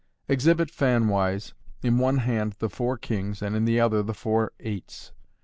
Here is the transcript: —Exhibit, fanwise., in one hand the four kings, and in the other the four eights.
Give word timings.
—Exhibit, 0.33 0.71
fanwise., 0.71 1.53
in 1.83 1.99
one 1.99 2.17
hand 2.17 2.55
the 2.57 2.71
four 2.71 2.97
kings, 2.97 3.39
and 3.39 3.55
in 3.55 3.65
the 3.65 3.79
other 3.79 4.01
the 4.01 4.15
four 4.15 4.51
eights. 4.59 5.11